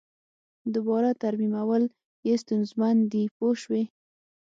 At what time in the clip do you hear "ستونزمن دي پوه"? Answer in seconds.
2.43-3.53